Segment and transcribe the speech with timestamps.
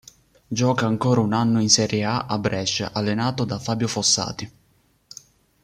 [0.47, 4.51] Gioca ancora un anno in serie A a Brescia, allenato da Fabio Fossati.